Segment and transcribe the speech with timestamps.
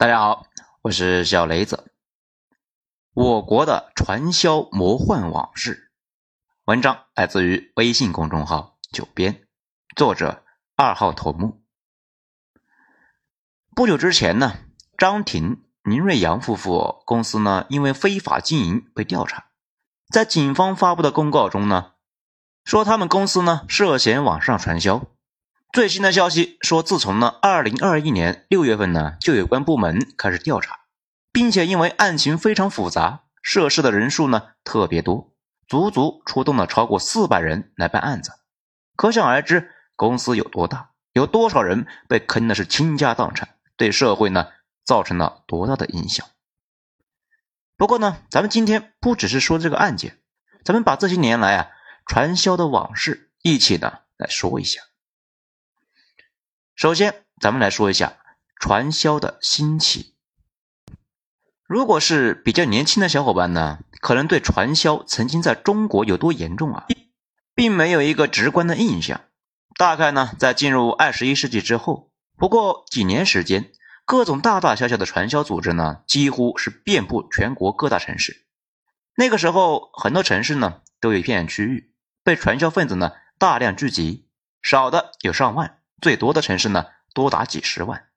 [0.00, 0.46] 大家好，
[0.80, 1.92] 我是小雷子。
[3.12, 5.92] 我国的传销魔幻往事，
[6.64, 9.46] 文章来自于微信公众号“九编”，
[9.94, 10.42] 作者
[10.74, 11.62] 二号头目。
[13.76, 14.54] 不久之前呢，
[14.96, 19.50] 张婷、宁瑞阳夫妇公司呢，因为非法经营被调查，
[20.10, 21.92] 在警方发布的公告中呢，
[22.64, 25.04] 说他们公司呢涉嫌网上传销。
[25.72, 30.80] 最新的消息说，自从呢，二零二一年六月份呢，就有关部门开始调查，
[31.30, 35.32] 并且因为案情非常复杂，涉事的人数呢特别多，
[35.68, 38.32] 足足出动了超过四百人来办案子。
[38.96, 44.48] 可想而知，公司有多大，有多少人被坑的是倾家荡产，对社会呢
[44.84, 46.26] 造成了多大的影响。
[47.76, 50.18] 不过呢，咱们今天不只是说这个案件，
[50.64, 51.68] 咱们把这些年来啊
[52.06, 54.80] 传销的往事一起呢来说一下。
[56.80, 58.16] 首先，咱们来说一下
[58.58, 60.14] 传销的兴起。
[61.66, 66.86] 如果是比较年轻的小伙伴呢，可能对传销曾经在中国有多严重啊，
[67.54, 69.20] 并没有一个直观的印象。
[69.76, 73.70] 大概呢，在进入二十一世纪之后，不过几年时间，
[74.06, 78.46] 各种大大小小的传销组织呢，几乎是遍布全国各大城市。
[79.16, 81.92] 那个时候，很多城市呢，都有一片区域
[82.24, 84.30] 被传销分子呢大量聚集，
[84.62, 85.76] 少的有上万。
[86.00, 88.08] 最多的城市呢，多达几十万。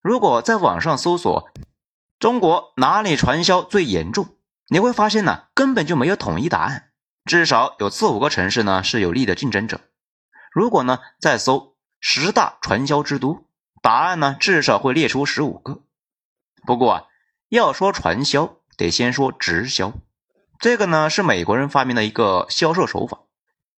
[0.00, 1.50] 如果在网上搜索
[2.20, 4.36] “中国哪里传销最严重”，
[4.68, 6.90] 你会发现呢，根本就没有统一答案，
[7.24, 9.80] 至少有四五个城市呢是有力的竞争者。
[10.52, 13.46] 如果呢再搜“十大传销之都”，
[13.82, 15.82] 答案呢至少会列出十五个。
[16.66, 17.04] 不过啊，
[17.48, 19.92] 要说传销，得先说直销，
[20.58, 23.20] 这个呢是美国人发明的一个销售手法，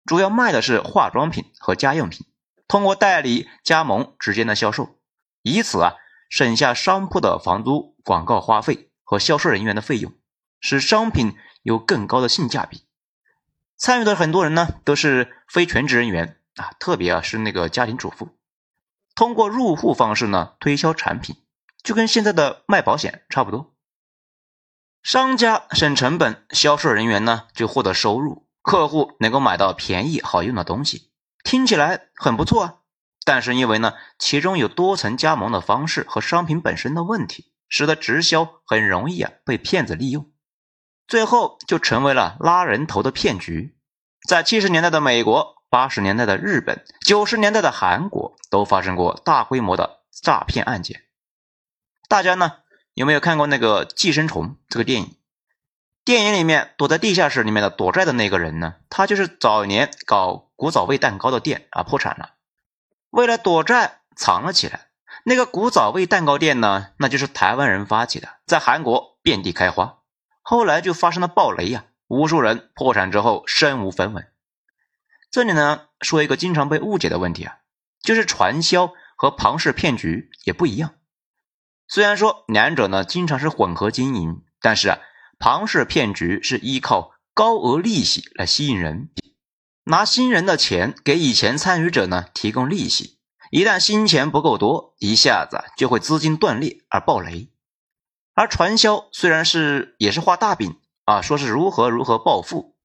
[0.05, 2.27] 主要卖的是化妆品和家用品。
[2.69, 4.99] 通过代理加盟之间的销售，
[5.43, 5.95] 以此啊
[6.29, 10.13] 省下商铺的房租、广告花费和销售人员的费用，
[10.61, 12.85] 使商品有更高的性价比。
[13.77, 18.37] 参与的很多人呢都是非全职人员啊，特别啊是那个家庭主妇。
[19.15, 21.37] 通过入户方式呢推销产品，
[21.83, 23.75] 就跟现在的卖保险差不多。
[25.03, 31.13] 商家省成本，销售人员呢就获得收入，客户能够买到便宜好用的东西。
[31.47, 32.75] 听起来很不错啊，
[33.25, 40.29] 但是因为呢，其中有多层加盟的方式和商品本身的问题，使得直销很容易啊被骗子利用，
[41.07, 43.79] 最后就成为了拉人头的骗局。
[44.29, 51.05] 在七十年代的美国、八十年代的日本、九十年代的韩国都发生过大规模的诈骗案件。
[52.09, 52.55] 大家呢
[52.93, 55.15] 有没有看过那个《寄生虫》这个电影？
[56.07, 60.45] 电影里面躲在地下室里面的躲债的那个人呢，他就是早年搞。
[60.57, 62.31] 古早味蛋糕的店啊破产了，
[63.11, 64.87] 为了躲债藏了起来。
[65.23, 69.99] 那个古早味蛋糕店呢，那就是台湾人发起的，在韩国遍地开花。
[70.41, 74.27] 后来就发生了暴雷呀，无数人破产之后身无分文。
[75.31, 77.59] 这里呢说一个经常被误解的问题啊，
[78.01, 80.95] 就是传销和庞氏骗局也不一样。
[81.87, 84.99] 虽然说两者呢经常是混合经营，但是啊，
[85.39, 89.11] 庞氏骗局是依靠高额利息来吸引人。
[89.85, 93.19] 拿新人的钱给以前参与者呢提供利息，
[93.51, 97.51] 一旦新钱不够多，一下子就会资金断裂而爆雷。
[98.35, 102.77] 而传销虽然是也是画大饼啊，说是如何如何暴富，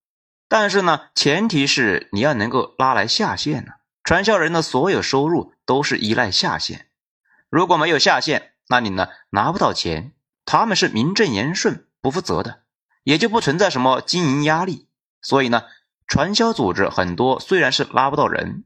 [0.47, 3.71] 但是呢，前提是你要能够拉来下线呢。
[4.03, 6.87] 传销人的所有收入都是依赖下线，
[7.49, 10.13] 如果没有下线，那你呢拿不到钱。
[10.45, 12.63] 他们是名正言顺、不负责的，
[13.03, 14.87] 也就不存在什么经营压力。
[15.21, 15.63] 所以呢。
[16.07, 18.65] 传销组织很多，虽然是拉不到人，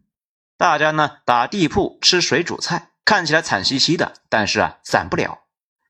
[0.57, 5.43] 大家呢打地铺吃水煮菜，看起来惨兮兮的，但是啊散不了。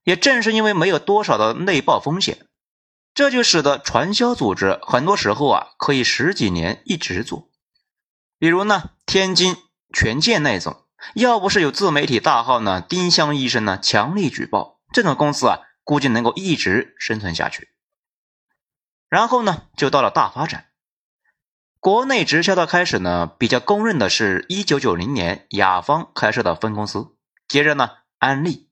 [0.04, 2.46] 也正是因为没有多少的内爆风险，
[3.14, 7.48] 这就使得传销组织很多时候啊可以十几年一直做。
[8.38, 9.56] 比如呢天津
[9.94, 17.68] 权健那种，要不是有自媒体大号呢丁香医生呢强力举报，这种公司啊估计能够一直生存下去。
[19.08, 20.66] 然后呢就到了大发展。
[21.78, 27.14] 国内直销的开始呢，比较公认的是一九九零年雅芳开设的分公司，
[27.46, 28.68] 接着呢，安利、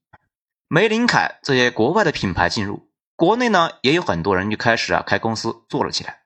[0.66, 6.22] 玫琳凯这些国外的品牌进入国内呢，也有很多人就开始啊开公司做了起来。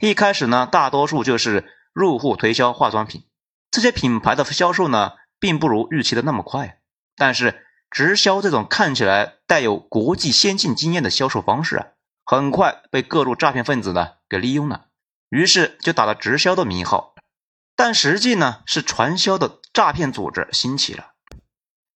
[0.00, 3.22] 一开始呢，大多数就是入户推销化妆品，
[3.70, 6.80] 这些品牌的销售呢，并不如预期的那么快。
[7.14, 11.86] 但是直销这种看起来带有国际先进经验的销售方式啊，
[12.24, 14.86] 很快被各路诈骗分子呢给利用了。
[15.28, 17.14] 于是就打了直销的名号，
[17.76, 21.12] 但实际呢是传销的诈骗组织兴起了。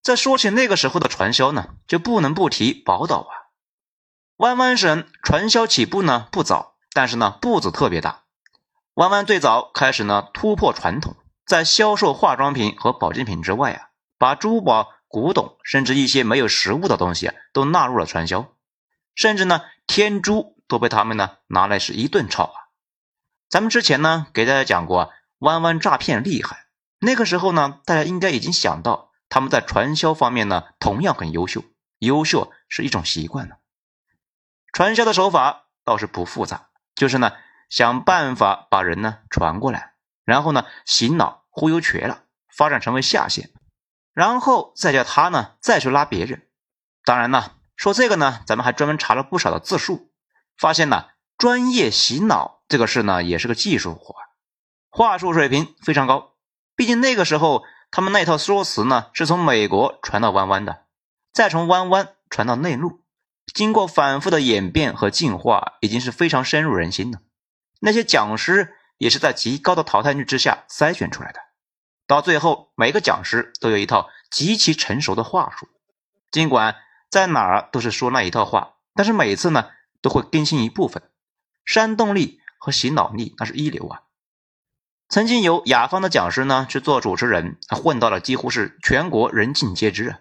[0.03, 3.33] 再说起那个时候的传销呢，就不能不提宝岛啊。
[4.37, 8.25] 湾湾省传销起步呢不早，但是呢步子特别大。
[8.95, 11.17] 弯弯最早开始呢突破传统，
[11.47, 13.89] 在销售化妆品和保健品之外啊，
[14.19, 18.55] 把珠宝、古董，甚至一些没有实物的东西啊都纳入了传销，
[19.15, 22.57] 甚至呢天珠都被他们呢拿来是一顿炒啊。
[23.49, 26.67] 咱们之前呢给大家讲过，弯弯诈骗厉害，
[26.99, 31.65] 那个时候呢大家应该已经想到他们在传销方面呢同样很优秀，
[31.99, 33.59] 优秀是一种习惯了。
[34.73, 37.33] 传销的手法倒是不复杂，就是呢
[37.71, 39.95] 想办法把人呢传过来，
[40.25, 42.25] 然后呢洗脑忽悠瘸了，
[42.55, 43.51] 发展成为下线，
[44.17, 46.49] 然后再叫他呢再去拉别人。
[47.05, 50.11] 当然呢说这个呢，咱们还专门查了不少的字数，
[50.57, 51.05] 发现呢
[51.37, 54.15] 专业洗脑这个事呢也是个技术活，
[54.89, 56.33] 话术水平非常高。
[56.75, 60.85] 毕竟那个时候他们那套说辞呢是从美国传到弯弯的，
[61.35, 63.03] 再从弯弯传到内陆。
[63.53, 67.21] 经过反复的演变和进化，已经是非常深入人心了。
[67.81, 71.41] 那些讲师也是在极高的淘汰率之下筛选出来的。
[72.07, 75.69] 到最后，每个讲师都有一套极其成熟的话术。
[76.31, 76.77] 尽管
[77.11, 79.71] 在哪儿都是说那一套话，但是每次呢
[80.01, 81.03] 都会更新一部分，
[81.65, 84.03] 煽动力和洗脑力那是一流啊。
[85.09, 90.19] 曾经有雅芳的讲师呢去做主持人，混到了几乎是全国人尽皆知啊。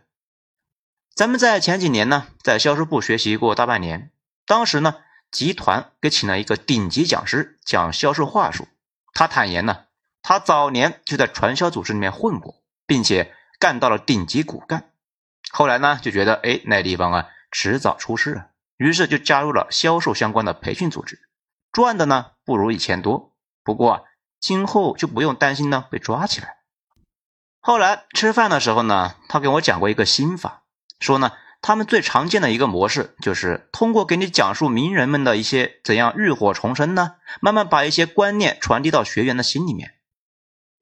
[1.15, 4.11] 咱们在前几年呢，在销售部学习过大半年。
[4.45, 4.97] 当时呢，
[5.31, 8.67] 集团给请了一个顶级讲师讲销售话术。
[9.13, 9.84] 他坦言呢，
[10.27, 12.55] 他早年就在传销组织里面混过，
[12.87, 14.89] 并且干到了顶级骨干。
[15.51, 21.19] 后来呢，就觉得哎，那地方啊，迟早出事啊，于是就加入了销售相关的培训组织，
[21.71, 23.35] 赚的呢不如以前多。
[23.63, 24.01] 不过啊
[24.39, 26.55] 今后就不用担心呢被抓起来。
[27.59, 30.63] 后来吃饭的时候呢，他给我讲过一个心法。
[30.99, 39.91] 说呢，他们最常见的一个模式就是通过给你讲述名人们的一些怎样浴火重生呢，慢慢把一些观念传递到学员的心里面。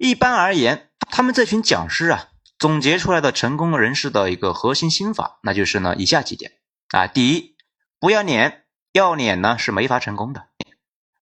[0.03, 2.27] 一般而言，他们这群讲师啊，
[2.59, 6.51] 总结出来的成功人士的一个核心心法，那就是呢以下几点
[6.89, 7.55] 啊：第一，
[8.01, 10.49] 不要脸，要脸呢是没法成功的。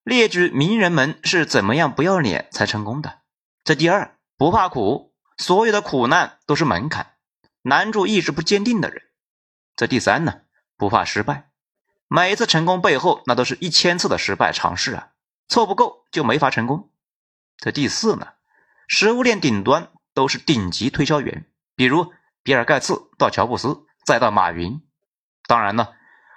[0.03, 3.19] 列举名人们是怎么样不要脸才成功的。
[3.63, 7.13] 这第二，不怕苦，所有的苦难都是门槛。
[7.61, 9.03] 难住意志不坚定的人。
[9.75, 10.41] 这第三呢，
[10.75, 11.51] 不怕失败，
[12.07, 15.09] 每一次成功背后那都是一千次的失败尝试啊，
[15.47, 16.89] 凑不够就没法成功。
[17.57, 18.29] 这第四呢，
[18.93, 21.45] 食物链顶端都是顶级推销员，
[21.77, 22.11] 比如
[22.43, 24.81] 比尔盖茨到乔布斯再到马云。
[25.47, 25.93] 当然呢，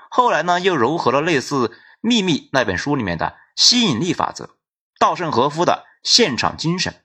[0.08, 1.66] 后来呢又糅合了类似
[2.00, 4.56] 《秘密》那本书里面的吸引力法则，
[5.00, 7.04] 稻盛和夫的现场精神，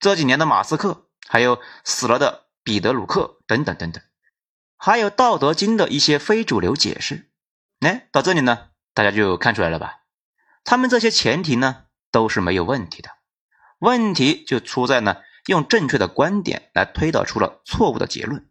[0.00, 2.48] 这几年的马斯克，还有死了的。
[2.64, 4.02] 彼得鲁克等等等等，
[4.76, 7.30] 还有《道德经》的一些非主流解释。
[7.80, 10.00] 哎，到这里呢，大家就看出来了吧？
[10.64, 13.08] 他们这些前提呢都是没有问题的，
[13.78, 18.48] 问题就出在呢用正确的观点来推导出了错误的结论。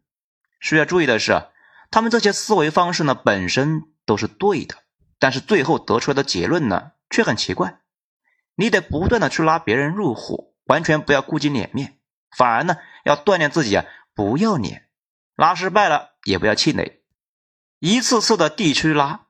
[0.60, 1.48] 需要注意的是，
[1.92, 4.76] 他们这些思维方式呢本身都是对的，
[5.20, 7.82] 但是最后得出来的结论呢却很奇怪。
[8.56, 12.00] 你得不断的去拉别人入伙，完全不要顾及脸面，
[12.36, 13.86] 反而呢要锻炼自己啊。
[14.16, 14.90] 不要脸，
[15.36, 17.04] 拉失败了也不要气馁，
[17.78, 19.28] 一次次的地区拉，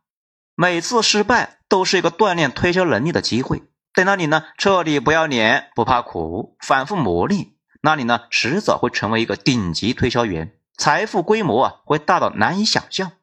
[0.55, 3.63] 每次失败都是一个锻炼推销能力的机会。
[3.97, 13.13] 等到你呢彻底不要脸，不怕苦，反复磨砺，那你呢迟早会成为一个顶级推销员，财富规模啊会大到难以想象，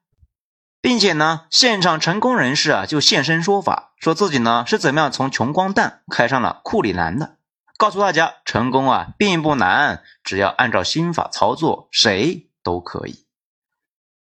[0.80, 7.36] 并且呢现场成功人士啊就现身说法，说自己呢是怎么样从穷光蛋开上了库里南的。
[7.76, 13.26] 告诉大家，成功啊并不难，只要按照心法操作，谁都可以。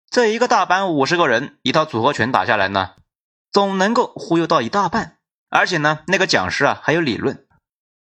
[0.08, 2.92] 这一个大班五十个人，一套组合拳打下来呢，
[3.50, 5.16] 总能够忽悠到一大半。
[5.54, 7.46] 而且呢，那个讲师啊还有理论。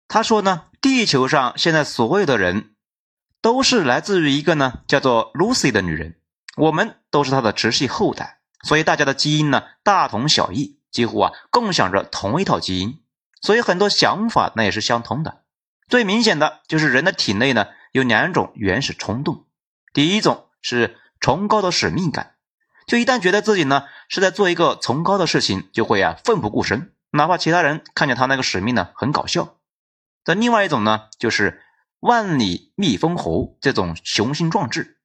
[0.09, 2.75] 他说呢，地球上现在所有的人
[3.43, 6.17] 都是来自于一个呢叫做 Lucy 的女人，
[6.57, 13.03] 我们都是她的直系后代，所以大家的基因呢大同小异，几乎啊共享着同一套基因，
[13.43, 15.43] 所以很多想法那也是相通的。
[15.87, 19.45] 最明显的就是人的体内呢有两种原始冲动，
[19.93, 22.37] 第一种是崇高的使命感，
[22.87, 29.57] 就一旦觉得自己呢是在做一个崇高的事情，就会啊奋不顾身，哪怕其他人看见他那个使命呢很搞笑。
[30.25, 31.63] 但另外一种呢就是
[32.01, 34.99] 万里觅封侯这种雄心壮志，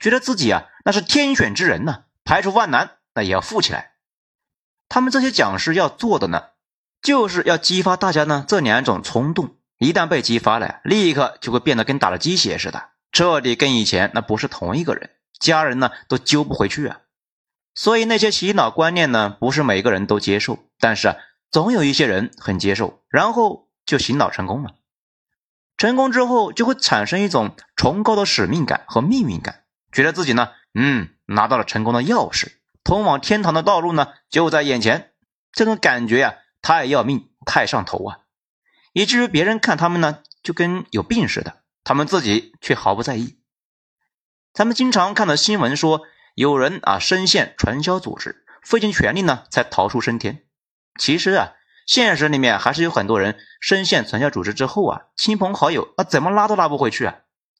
[0.00, 3.92] 觉得自己啊那是天选之人呢，排除万难那也要富起来。
[4.88, 6.50] 他们这些讲师要做的呢，
[7.00, 9.56] 就是要激发大家呢这两种冲动。
[9.78, 17.00] 一旦被激发了，立刻就会变得跟打了鸡血似的，彻底跟以前那不是同一个人，家人呢都揪不回去啊。
[17.74, 21.16] 所以那些洗脑观念呢，不是每个人都接受，但是啊，
[21.54, 24.74] 总有一些人很接受，然后就洗脑成功了。
[25.76, 35.12] 成功之后，就会产生一种崇高的使命感和命运感，觉得自己呢，嗯，拿到了成功的钥匙，通往天堂的道路呢就在眼前。
[35.52, 38.18] 这种感觉呀，太要命，太上头啊，
[38.92, 43.38] 以至于别人看他们呢，就跟有病似的，他们自己却毫不在意。
[44.52, 46.02] 咱们经常看到新闻说。
[46.34, 50.42] 有人啊，深陷传销组织，费尽全力呢才逃出升天。
[50.98, 51.52] 其实啊，
[51.86, 57.16] 现实里面还是有很多人深陷传销组织之后啊，亲朋好友啊怎么拉都拉不回去啊。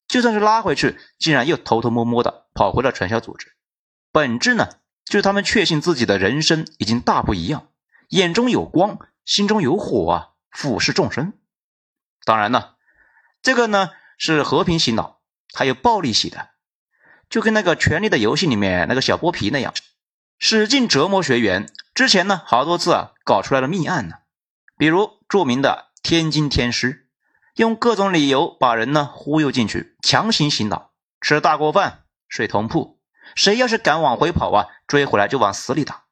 [0.07, 3.53] 就算是拉回去，竟然又偷偷摸摸的跑回了传销组织。
[4.12, 4.69] 本质呢，
[5.05, 7.69] 就是他们确信自己的人生已经大不一样，
[8.11, 11.33] 眼中有光，心中有火啊，俯视众生。
[12.25, 12.75] 当然呢，
[13.43, 15.21] 这个呢是和平洗脑，
[15.53, 16.50] 还有暴力洗的。
[17.29, 19.75] 就跟那个《权力的游戏》里面那个小剥皮那样，
[20.38, 21.67] 使劲折磨学员。
[21.95, 24.17] 之前呢，好多次啊，搞出来了命案呢。
[24.77, 27.09] 比如著名的天津天师，
[27.55, 33.01] 用各种理由把人呢忽悠进去，强行洗脑，吃大锅饭，睡同铺。
[33.37, 36.05] 谁要是敢往回跑啊，追回来就往死里打。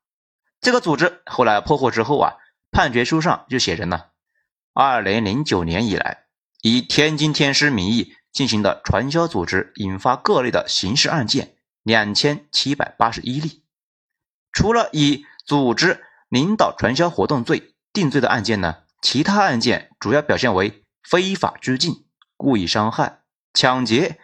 [0.60, 2.36] 这个组织后来破获之后啊，
[2.70, 4.04] 判决书上就写着呢：
[4.72, 6.26] 二零零九年以来，
[6.62, 8.14] 以天津天师名义。
[8.32, 13.62] 进行的传销组织引发各类的刑事案件两千七百八十一例，
[14.52, 22.06] 除了以组织领导传销活动罪定罪的案件呢，其他案件主要表现为非法拘禁、
[22.36, 23.20] 故意伤害、
[23.52, 24.20] 抢劫、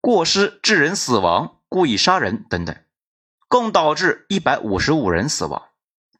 [0.00, 2.76] 过失致人死亡、故意杀人等等，
[3.48, 5.70] 共导致一百五十五人死亡。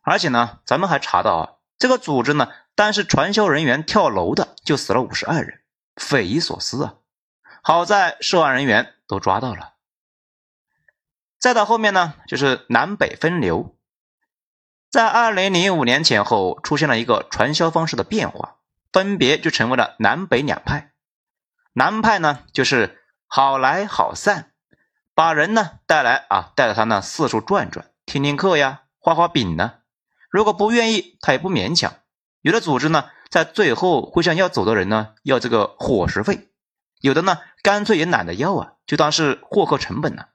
[0.02, 5.62] 而且呢，咱们还查到啊，这个组织呢，单是传销人员跳楼的就死了五十二人，
[5.96, 6.96] 匪夷所思啊！
[7.62, 9.74] 好在涉案人员都抓到了。
[11.38, 13.76] 再到后面呢，就是南北分流。
[14.94, 18.58] 在二零零五年前后，出现了一个传销方式的变化，
[18.92, 20.92] 分别就成为了南北两派。
[21.72, 24.52] 南派呢，就是好来好散，
[25.12, 29.78] 把人呢带来啊，带着他呢四处转转，听听课呀，画画饼呢。
[30.30, 31.92] 如果不愿意，他也不勉强。
[32.42, 36.50] 有的组织呢，在最后会向要走的人呢要这个伙食费。
[37.00, 40.28] 有的呢，干脆也懒得要啊，就当是获客成本了。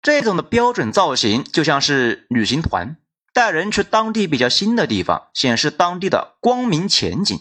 [0.00, 2.98] 这种的标准造型就像是旅行团
[3.34, 7.36] 带人去当地比较新的地方，显示当地的光明前景，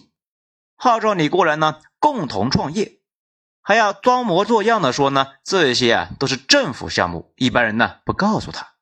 [0.75, 2.97] 号召你过来呢，共同创业，
[3.61, 8.73] 还要装模作样的说呢，这些啊都是政府项目，一般人呢不告诉他。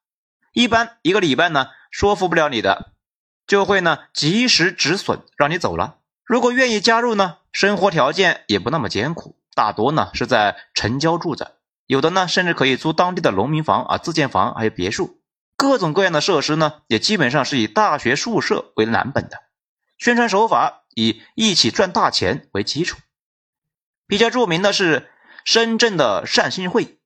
[0.54, 2.94] 一般一个礼拜呢，说服不了你的，
[3.46, 5.98] 就会呢及时止损，让你走了。
[6.24, 9.36] 如果愿意加入呢，生活条件也不那么艰苦。
[9.54, 15.21] 大多呢是在城郊住着，有的呢甚至可以租当地的农民房啊、自建房，还有别墅，
[15.62, 19.44] 各种各样的设施呢，也基本上是以大学宿舍为蓝本的。
[20.00, 22.98] 宣传手法以一起赚大钱为基础。
[24.08, 25.12] 比较著名的是
[25.46, 27.00] 深圳的善心会，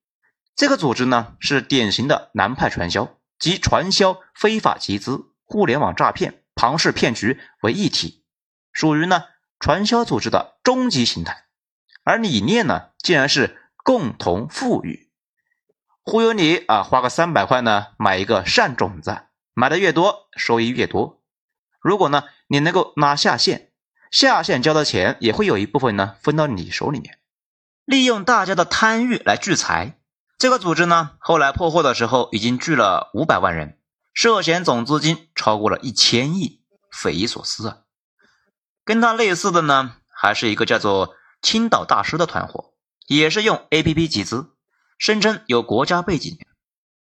[0.55, 8.23] 这个组织呢是典型的南派传销，集传销、非法集资、互联网诈骗、庞氏骗局为一体，
[8.71, 9.25] 属于呢
[9.59, 11.43] 传销组织的终极形态。
[12.05, 15.04] 而理念呢，竟然是共同富裕，
[16.07, 19.23] 忽悠你啊，花个三百块呢，买一个善种子，
[19.55, 21.23] 买的越多，收益越多。
[21.81, 23.71] 如果呢，你能够拉下线，
[24.11, 27.17] 下线交的钱也会有一部分呢分到你手里面，
[27.85, 29.97] 利用大家的贪欲来聚财。
[30.37, 33.79] 这个组织呢，后来破获的时候已经聚了五百万人，
[34.13, 37.77] 涉嫌总资金超过了一千亿，匪夷所思啊。
[38.83, 41.15] 跟他类似的呢，还是一个叫做。
[41.41, 42.73] 青岛大师的团伙
[43.05, 44.54] 也是用 A P P 集资，
[44.97, 46.37] 声称有国家背景，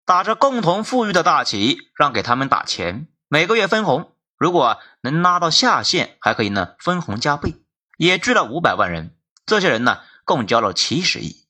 [0.04, 4.12] 打着共同富裕的大旗，让给他们打钱，每个月分红。
[4.38, 7.54] 如果能拉到下线，还可以呢分红加倍。
[7.99, 9.14] 也聚了五百万人，
[9.46, 11.46] 这些人呢共交了七十亿。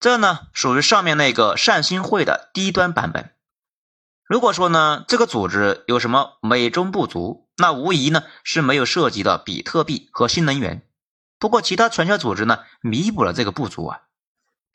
[0.00, 3.34] 这呢属于上面那个善心会的低端版本。
[4.26, 10.86] 如果说呢这个组织有什么美中不足，那无疑呢是没有涉及的比特币和新能源。
[11.38, 14.00] 不过，其他传销组织呢，弥补了这个不足啊。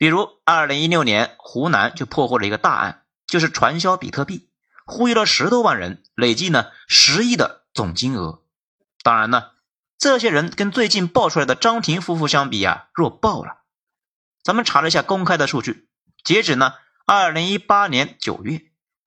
[0.00, 4.48] 比如，二零一六年，湖南就破获了一个大案，就是传销比特币，
[4.86, 8.42] 忽悠了十多万人，累计呢十亿的总金额。
[9.02, 9.50] 当然呢，
[9.98, 13.58] 这些人跟最近爆出来的张婷夫妇相比啊，弱爆了。
[14.42, 15.90] 咱们查了一下公开的数据，
[16.24, 16.72] 截止呢
[17.04, 18.62] 二零一八年九月，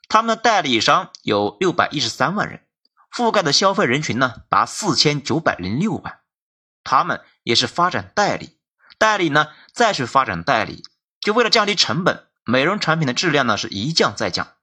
[0.08, 2.68] 他们的代理商有六百一十三万人，
[3.12, 6.20] 覆盖的消费人群呢达四千九百零六万。
[6.84, 8.60] 他们也是发展代理，
[9.04, 10.82] 代理呢再去发展代理，
[11.20, 14.54] 就为了降低成本，美容产品的质量呢是一降再降。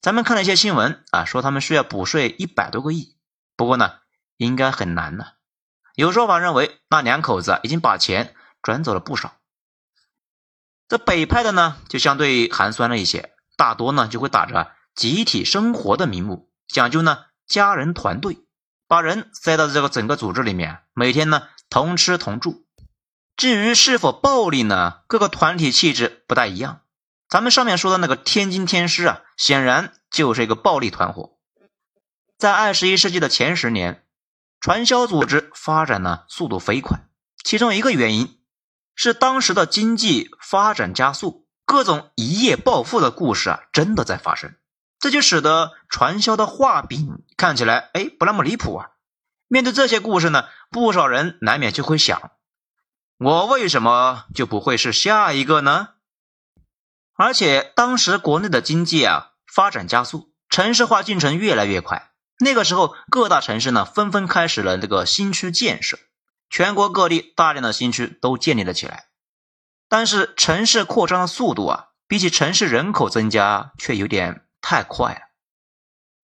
[0.00, 3.14] 咱们看了一些新闻啊，说他们需要补税一百多个亿，
[3.54, 3.98] 不过呢，
[4.36, 5.26] 应该很难呢。
[5.94, 9.36] 有说法认为，那两口子已经把钱转走了不少。
[10.88, 18.38] 这北派的呢，就相对寒酸了一些，大多呢就会打着集体生活的名目，讲究呢家人团队，
[18.88, 22.65] 把人塞到这个整个组织里面，每天呢同吃同住。
[23.36, 26.80] 至于是否暴力呢，各个团体气质不大一样。
[27.28, 31.36] 咱们上面说的那个天津天师啊，显然就是一个暴力团伙。
[32.38, 34.04] 在二十一世纪的前十年，
[34.60, 37.00] 传销组织发展呢速度飞快，
[37.44, 38.38] 其中一个原因。
[38.94, 44.54] 是当时的经济发展加速，各种一夜暴富的故事啊，真的在发生。
[44.98, 48.92] 这就使得传销的画饼看起来哎不那么离谱啊。
[49.48, 52.30] 面对这些故事呢，不少人难免就会想：
[53.18, 55.90] 我为什么就不会是下一个呢？
[57.14, 62.12] 而且当时国内的经济啊发展加速，城市化进程越来越快。
[62.38, 65.98] 那个时候各大城市呢纷纷开始了这个新区建设。
[66.50, 69.06] 全国各地大量的新区都建立了起来，
[69.88, 75.20] 但是城市扩张的速度啊，比起城市人口增加却有点太快了。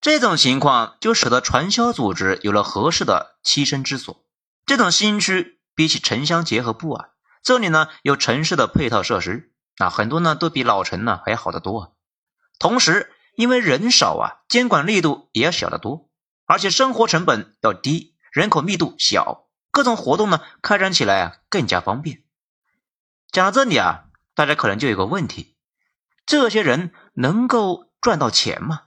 [0.00, 4.24] 这种情况就使得传销组织有了合适的栖身之所。
[4.66, 7.08] 这种新区比起城乡结合部啊，
[7.42, 11.96] 这里呢有城市的配套设施啊，很多呢都比老城呢还要好得多。
[12.58, 16.10] 同时，因为人少啊，监管力度也要小得多，
[16.46, 19.48] 而且生活成本要低，人口密度小。
[19.70, 22.24] 各种活动呢，开展起来啊更加方便。
[23.30, 25.56] 讲到这里啊，大家可能就有个问题：
[26.26, 28.82] 这些人能够赚到钱吗？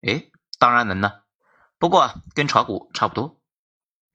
[0.00, 1.20] 哎，当然能呢。
[1.78, 3.40] 不过啊，跟炒股差不多，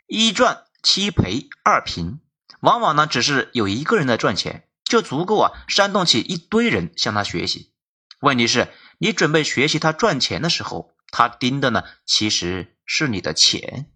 [0.08, 2.20] 一赚七赔二平，
[2.60, 7.74] 往往呢只是有一个人在赚钱，就足够啊煽动起一堆人向他学习。
[8.20, 8.68] 问题是，
[8.98, 13.92] 你准备学习他赚钱的时候，他盯的呢其实是你的钱。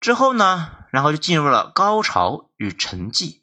[0.00, 3.40] 之后呢，然后就进入了高潮与沉寂。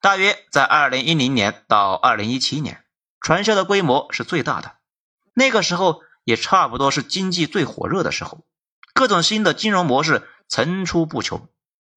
[0.00, 2.84] 大约在二零一零年到二零一七年，
[3.20, 4.76] 传销的规模是最大的。
[5.34, 8.44] 那个时候也差不多是经济最火热的时候，
[8.92, 11.48] 各种新的金融模式层出不穷，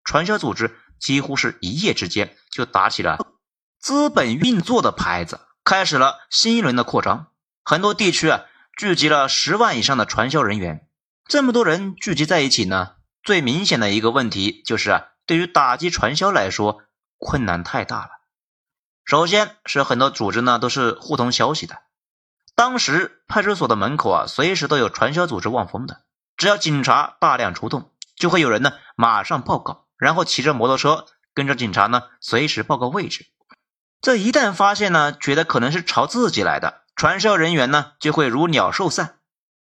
[0.04, 3.18] 传销组织几乎是一夜之间就打起了
[3.80, 7.28] 资本运作的牌子，开始了新一轮的扩张。
[7.64, 8.42] 很多地区啊，
[8.78, 10.88] 聚集了十万以上的传销人员。
[11.26, 12.96] 这么多人聚集在一起呢？
[13.24, 16.82] 最明显的一个问题就是啊，对于打击传销来说，
[17.18, 18.10] 困难太大了。
[19.06, 21.82] 首先是很多组织呢都是互通消息的，
[22.56, 26.02] 当时派出所的门口啊，随时都有传销组织望风的。
[26.38, 33.26] 只要警察大量出动，就会有人呢马上报告，然后骑着摩托车跟着警察呢随时报告位置。
[34.00, 39.18] 这一旦发现呢，觉得可能是朝自己来的传销人员呢，就会如鸟兽散。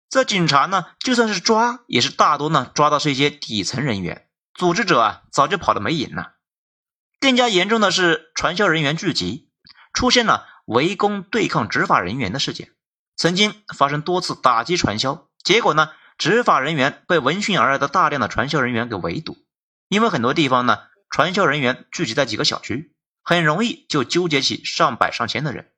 [0.09, 6.33] 这警察呢，就算是抓，也是大多呢抓到是一些底层人员，组织者啊早就跑得没影了。
[7.19, 9.51] 更加严重的是，传销人员聚集，
[9.93, 12.71] 出现了围攻对抗执法人员的事件。
[13.15, 19.37] 曾经发生多次打击传销，结果呢，执法人员被闻讯而来的大量的传销人员给围堵。
[19.87, 20.79] 因为很多地方呢，
[21.09, 25.71] 传销人员聚集在几个小区，很容易就纠结起上百上千的人，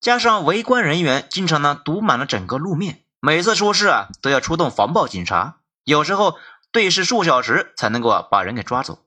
[0.00, 3.04] 加上围观人员经常呢堵满了整个路面。
[3.20, 6.38] 每次出事啊，都要出动防暴警察，有时候
[6.72, 9.04] 对视数小时才能够啊把人给抓走，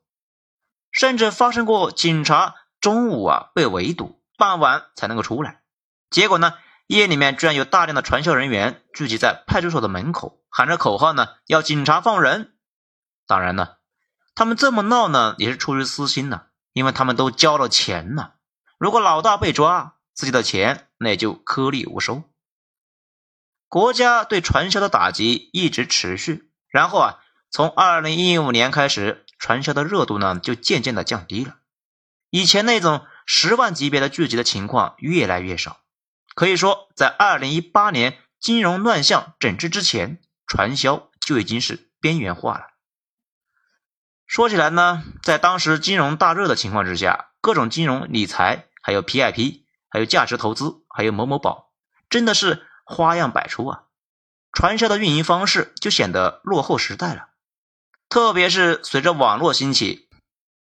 [0.91, 5.61] 甚至发生过警察中午啊被围堵，傍晚才能够出来。
[6.11, 6.53] 结果呢，
[6.85, 12.53] 夜里面居然有大量的传销人员聚集在派出所的门口，喊着口号呢，要警察放人。
[13.25, 13.77] 当然呢，
[14.35, 18.33] 他们这么闹呢，也是出于私心呢，因为他们都交了钱呢。
[18.77, 22.23] 如果老大被抓，自己的钱那也就颗粒无收。
[23.67, 31.55] 国家对传销的打击一直持续，然后啊，从二零一五年开始，传销的热度呢就渐渐的降低了。
[32.29, 35.79] 以前那种十万级别的聚集的情况越来越少，
[36.35, 40.21] 可以说，在二零一八年金融乱象整治之前，
[40.53, 42.67] 传销就已经是边缘化了。
[44.27, 51.71] 说起来呢，在当时金融大热的情况之下，各种金融理财，还有 PIP，还有价值投资，还有某某宝，
[52.07, 52.67] 真的是。
[52.85, 53.83] 花样百出啊，
[54.51, 57.29] 传销的运营方式就显得落后时代了。
[58.09, 60.09] 特别是随着网络兴起，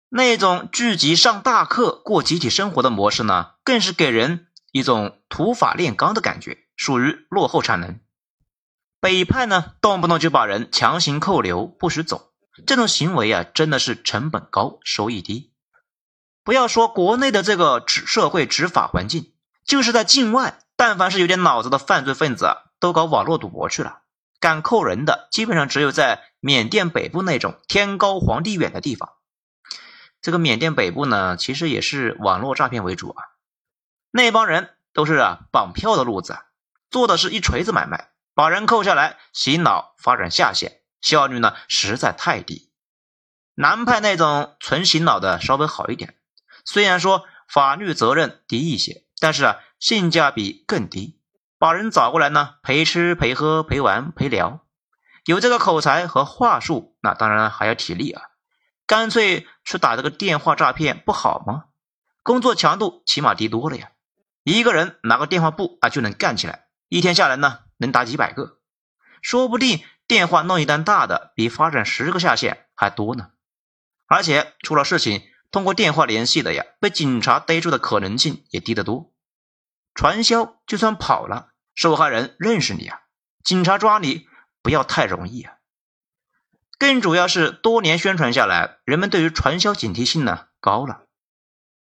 [0.08, 7.98] 那种聚集上大课、过集体生活的模式呢，更是给人一种土法炼钢的感觉，属于落后产能。
[9.02, 12.30] 北派呢，动不动就把人强行扣留，不许走，
[12.68, 15.52] 这种行为啊，真的是成本高，收益低。
[16.44, 19.32] 不要说国内的这个执社会执法环境，
[19.64, 24.02] 就是在境外，但凡是有点脑子的犯罪分子，都搞网络赌博去了。
[24.38, 29.14] 敢扣人的，基本上只有在缅甸北部那种天高皇帝远的地方。
[30.20, 33.24] 这个缅甸北部呢，其实也是网络诈骗为主啊。
[34.12, 36.38] 那帮人都是啊绑票的路子，
[36.88, 42.70] 做的是一锤子买卖，把人扣下来洗脑，发展下线，效率呢实在太低。
[43.54, 46.14] 南派那种纯洗脑的稍微好一点，
[46.64, 51.20] 虽然说法律责任低一些，但是啊性价比更低。
[51.58, 54.64] 把人找过来呢，陪吃陪喝陪玩陪聊，
[55.26, 58.22] 有这个口才和话术，那当然还要体力啊。
[58.86, 61.66] 干脆去打这个电话诈骗不好吗？
[62.24, 63.90] 工作强度起码低多了呀。
[64.42, 68.58] 一个人拿个电话簿啊就能干起来，一天下来呢能打几百个，
[69.20, 73.32] 说不定电话弄一单大的比发展十个下线还多呢。
[74.06, 79.12] 而且出了事情，通过电话联系的呀，被警察逮住的可能性也低得多。
[79.94, 81.50] 传销就算跑了。
[81.74, 83.00] 受害人认识你啊，
[83.42, 84.28] 警察抓你
[84.62, 85.54] 不要太容易啊。
[86.78, 91.06] 更主要是多年宣传下来，人们对于传销警惕性呢高了，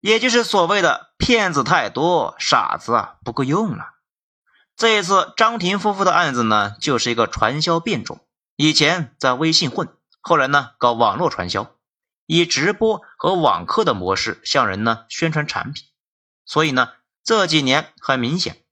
[0.00, 3.94] 也就是所谓的骗子太多，傻子啊不够用了。
[4.78, 8.24] 这一次张婷夫妇的案子呢，就是一个传销变种。
[8.54, 9.88] 以前在微信混，
[10.20, 11.74] 后来呢搞网络传销，
[12.26, 15.82] 以直播和网课的模式向人呢宣传产品。
[16.44, 16.90] 所以呢
[17.24, 18.62] 这几年很明显。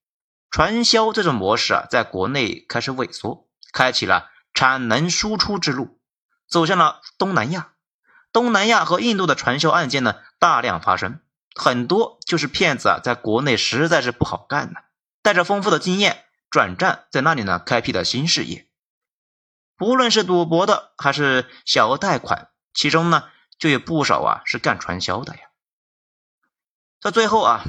[0.48, 5.98] 传销这种模式啊，在国内开始萎缩，开启了产能输出之路，
[6.48, 7.72] 走向了东南亚。
[8.32, 11.18] 东南亚和印度的传销案件呢，大量发生，
[11.56, 14.78] 很多就是骗子啊，在国内实在是不好干呢，
[15.26, 18.68] 带着丰富的经验转战在那里呢，开辟了新事业。
[19.76, 23.24] 不论是赌博的，还是小额贷款，其中呢，
[23.58, 25.40] 就有不少啊是干传销的呀。
[27.00, 27.64] 在最后啊，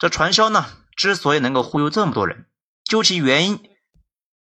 [0.00, 0.66] 这传销呢。
[0.96, 2.46] 之所以能够忽悠这么多人，
[2.82, 3.70] 究其原因，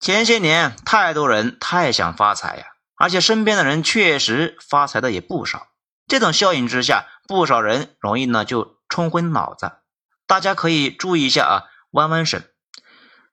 [0.01, 2.65] 前些年太多人太想发财呀，
[2.97, 5.67] 而且身边的人确实发财的也不少。
[6.07, 9.71] 这种效应之下，不少人容易呢就冲昏脑子。
[10.27, 12.43] 大家可以注意一下啊，弯弯省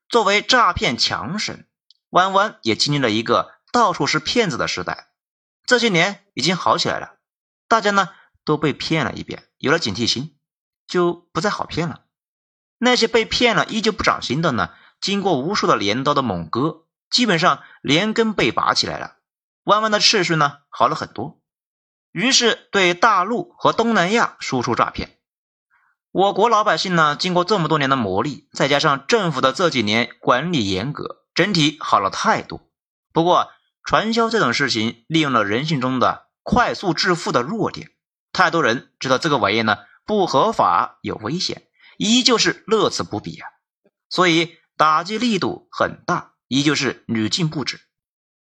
[0.08, 1.66] 作为诈骗强省，
[2.10, 5.08] 弯弯也经历了一个到处是骗子的时代。
[5.64, 7.16] 这些年已经好起来了，
[7.68, 8.08] 大家呢
[8.44, 10.38] 都被骗了一遍，有了警惕心，
[10.86, 12.04] 就不再好骗了。
[12.78, 14.70] 那些被骗了依旧不长心的呢？
[15.00, 19.16] 经过无数的镰刀的猛割，基本上连根被拔起来了。
[19.64, 21.42] 弯弯的秩序呢好了很多，
[22.12, 25.15] 于是对大陆和东南亚输出诈骗。
[26.16, 32.62] 我国老百姓呢，经过这么多年的磨砺，再加上政府的这几年管理严格，整体好了太多。
[33.12, 33.50] 不过
[33.84, 37.90] 传销这种事情，利用了人性中的快速致富的弱点，
[38.32, 39.76] 太多人知道这个玩意呢
[40.06, 41.64] 不合法，有危险。
[41.98, 43.50] 依旧是乐此不彼啊，
[44.08, 47.78] 所以打击力度很大，依旧是屡禁不止。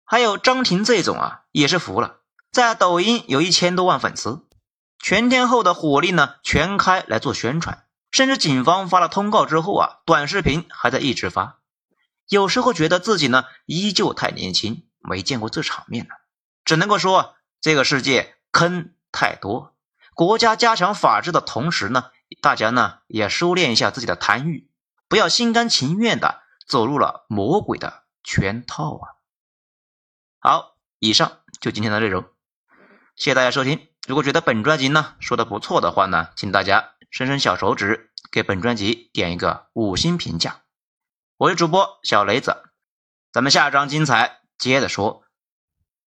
[0.05, 2.17] 还有张婷这种啊，也是服了，
[2.51, 4.46] 在抖音有一千多万粉丝，
[4.99, 11.59] 全天候的火力呢全开来做宣传，甚至警方发了通告之后啊，短视频还在一直发。
[12.27, 16.15] 有时候觉得自己呢依旧太年轻，没见过这场面呢，
[16.65, 19.75] 只能够说这个世界坑太多，
[20.13, 22.11] 国家加强法治的同时呢。
[22.41, 24.69] 大家呢也收敛一下自己的贪欲，
[25.07, 29.15] 不要心甘情愿的走入了魔鬼的圈套啊！
[30.39, 32.25] 好，以上就今天的内容，
[33.15, 33.87] 谢谢大家收听。
[34.07, 40.61] 如果觉得本专辑呢说的不错的话呢，请大家伸伸小手指给本专辑点一个五星评价。
[41.35, 42.55] 我是主播小雷子，
[43.33, 45.26] 咱们下章精彩接着说。